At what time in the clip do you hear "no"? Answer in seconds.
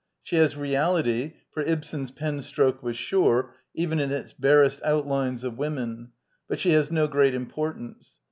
6.91-7.05